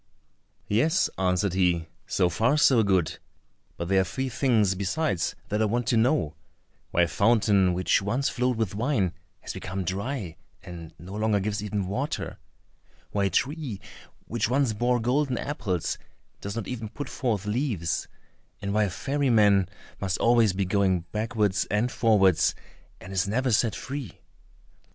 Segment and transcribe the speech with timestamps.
[0.67, 3.19] "Yes," answered he, "so far, so good;
[3.77, 6.33] but there are three things besides that I want to know:
[6.89, 11.61] why a fountain which once flowed with wine has become dry, and no longer gives
[11.61, 12.39] even water;
[13.11, 13.79] why a tree
[14.25, 15.99] which once bore golden apples
[16.39, 18.07] does not even put forth leaves;
[18.59, 22.55] and why a ferry man must always be going backwards and forwards,
[22.99, 24.19] and is never set free?"